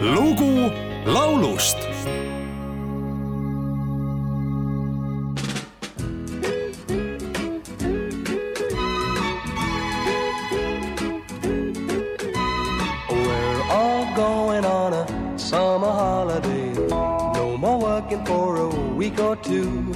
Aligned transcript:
lugu 0.00 0.70
laulust 1.06 1.78
going 14.18 14.64
on 14.64 14.92
a 14.92 15.38
summer 15.38 15.92
holiday. 15.92 16.72
No 17.38 17.56
more 17.56 17.78
working 17.78 18.24
for 18.24 18.56
a 18.56 18.68
week 19.00 19.20
or 19.20 19.36
two. 19.36 19.94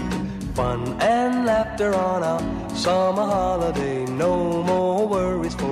Fun 0.54 0.80
and 1.00 1.44
laughter 1.44 1.92
on 1.94 2.22
a 2.22 2.36
summer 2.76 3.24
holiday. 3.24 4.04
No 4.06 4.62
more 4.62 5.08
worries 5.08 5.56
for 5.56 5.71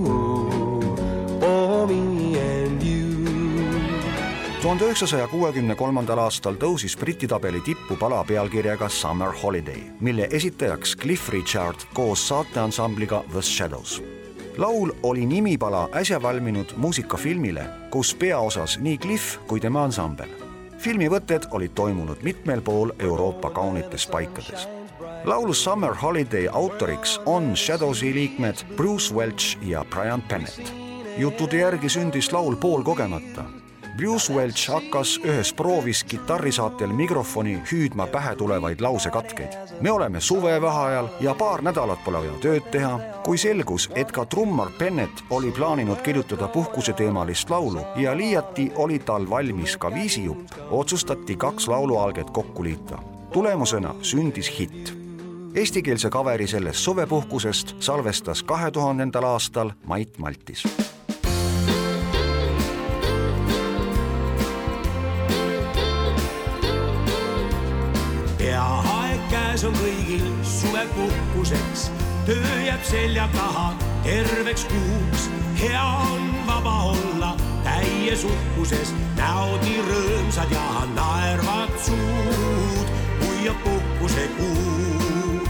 Tuhande 4.61 4.83
üheksasaja 4.85 5.27
kuuekümne 5.27 5.75
kolmandal 5.75 6.19
aastal 6.21 6.53
tõusis 6.53 6.93
Briti 6.99 7.25
tabeli 7.27 7.63
tippu 7.65 7.95
pala 7.97 8.19
pealkirjaga 8.23 8.89
Summer 8.89 9.31
Holiday, 9.43 9.79
mille 9.99 10.27
esitajaks 10.31 10.95
Cliff 11.01 11.29
Richard 11.29 11.81
koos 11.93 12.27
saateansambliga 12.27 13.23
The 13.31 13.41
Shadows. 13.41 14.03
laul 14.57 14.91
oli 15.03 15.25
nimipala 15.25 15.89
äsja 15.95 16.21
valminud 16.21 16.73
muusikafilmile, 16.77 17.63
kus 17.89 18.15
peaosas 18.15 18.79
nii 18.79 18.97
Cliff 18.97 19.37
kui 19.47 19.59
tema 19.59 19.83
ansambel. 19.83 20.29
filmi 20.77 21.09
võtted 21.09 21.47
olid 21.51 21.71
toimunud 21.75 22.17
mitmel 22.23 22.61
pool 22.61 22.91
Euroopa 22.99 23.49
kaunites 23.49 24.07
paikades. 24.07 24.67
laulu 25.23 25.53
Summer 25.53 25.93
Holiday 25.93 26.47
autoriks 26.51 27.19
on 27.25 27.57
Shadowsi 27.57 28.13
liikmed 28.13 28.55
Bruce 28.75 29.15
Welch 29.15 29.57
ja 29.61 29.85
Brian 29.89 30.21
Bennett. 30.21 30.73
juttude 31.17 31.57
järgi 31.57 31.89
sündis 31.89 32.31
laul 32.31 32.55
poolkogemata 32.55 33.60
Bruce 33.97 34.33
Welch 34.33 34.69
hakkas 34.71 35.19
ühes 35.25 35.53
proovis 35.53 36.03
kitarrisaatel 36.03 36.93
mikrofoni 36.95 37.57
hüüdma 37.71 38.07
pähe 38.07 38.35
tulevaid 38.35 38.81
lausekatkeid. 38.81 39.53
me 39.81 39.91
oleme 39.91 40.21
suvevaheajal 40.21 41.07
ja 41.19 41.35
paar 41.35 41.61
nädalat 41.61 42.03
pole 42.05 42.17
vaja 42.17 42.31
tööd 42.41 42.69
teha, 42.71 42.99
kui 43.23 43.37
selgus, 43.37 43.89
et 43.95 44.11
ka 44.11 44.25
trummar 44.25 44.71
Bennett 44.79 45.23
oli 45.29 45.51
plaaninud 45.51 46.01
kirjutada 46.01 46.47
puhkuseteemalist 46.47 47.49
laulu 47.49 47.81
ja 47.95 48.17
liiati 48.17 48.71
oli 48.75 48.99
tal 48.99 49.29
valmis 49.29 49.77
ka 49.77 49.93
viisijupp, 49.93 50.51
otsustati 50.69 51.35
kaks 51.35 51.67
laulualget 51.67 52.29
kokku 52.29 52.63
liita. 52.63 52.97
tulemusena 53.33 53.95
sündis 54.01 54.59
hitt. 54.59 54.93
Eestikeelse 55.55 56.09
kaveri 56.09 56.47
sellest 56.47 56.79
suvepuhkusest 56.79 57.75
salvestas 57.79 58.43
kahe 58.43 58.71
tuhandendal 58.71 59.23
aastal 59.23 59.71
Mait 59.85 60.17
Maltis 60.17 60.90
suvepuhkuseks, 70.81 71.91
töö 72.25 72.61
jääb 72.65 72.83
selja 72.83 73.27
taha 73.27 73.73
terveks 74.03 74.65
kuuks. 74.65 75.29
hea 75.61 75.83
on 75.83 76.47
vaba 76.47 76.83
olla 76.83 77.37
täies 77.63 78.23
uhkuses, 78.23 78.93
näod 79.15 79.61
nii 79.63 79.81
rõõmsad 79.81 80.51
ja 80.51 80.85
naervad 80.95 81.73
suud, 81.85 82.87
kui 83.19 83.49
on 83.49 83.55
puhkusekuu. 83.63 85.47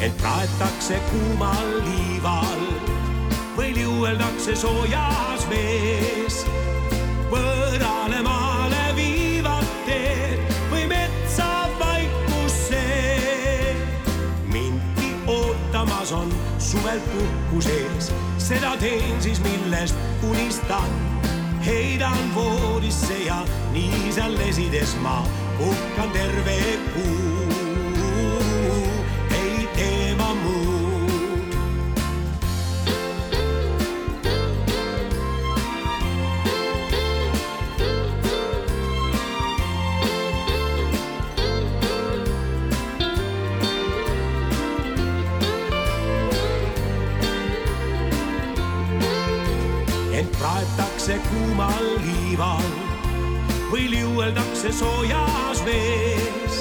ent 0.00 0.16
praetakse 0.16 1.00
kuumal 1.10 1.68
liival 1.84 2.60
või 3.56 3.74
liueldakse 3.74 4.56
soojas 4.56 5.48
vees 5.50 6.44
ootamas 16.08 16.12
on 16.12 16.32
suvel 16.58 17.00
puhkuses, 17.00 18.12
seda 18.38 18.76
teen 18.76 19.22
siis, 19.22 19.40
millest 19.40 19.94
unistan. 20.22 20.88
heidan 21.66 22.34
voodisse 22.34 23.18
ja 23.26 23.44
nii 23.72 24.12
seal 24.12 24.38
lesides 24.38 24.96
ma 25.02 25.26
puhkan 25.58 26.10
terve 26.10 26.78
kuu. 26.94 27.17
Ent 50.18 50.32
praetakse 50.34 51.14
kuumal 51.28 51.84
liival 52.02 52.64
või 53.70 53.84
liueldakse 53.92 54.72
soojas 54.74 55.60
vees. 55.66 56.56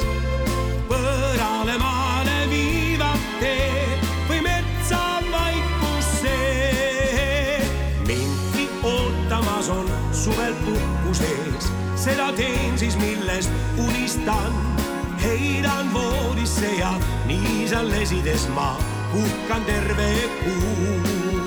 võõrale 0.90 1.78
maale 1.82 2.36
viivad 2.52 3.24
teed 3.40 4.06
või 4.30 4.44
metsa 4.46 5.02
vaikusse. 5.32 6.36
mindki 8.06 8.68
ootamas 8.84 9.72
on 9.74 9.90
suvel 10.14 10.54
puhkuses, 10.62 11.72
seda 11.96 12.30
teen 12.38 12.78
siis, 12.78 13.00
millest 13.02 13.50
unistan. 13.88 14.54
heidan 15.24 15.90
voodisse 15.94 16.76
ja 16.78 16.94
nii 17.26 17.66
seal 17.68 17.90
lesides 17.90 18.48
ma 18.54 18.76
puhkan 19.12 19.66
terve 19.66 20.14
kuu 20.44 21.47